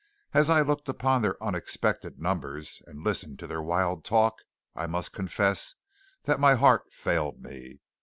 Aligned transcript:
As 0.33 0.49
I 0.49 0.63
looked 0.63 0.89
upon 0.89 1.21
their 1.21 1.35
unexpected 1.43 2.19
numbers 2.19 2.81
and 2.87 3.03
listened 3.03 3.37
to 3.37 3.45
their 3.45 3.61
wild 3.61 4.03
talk, 4.03 4.41
I 4.75 4.87
must 4.87 5.13
confess 5.13 5.75
that 6.23 6.39
my 6.39 6.55
heart 6.55 6.91
failed 6.91 7.39
me. 7.43 7.81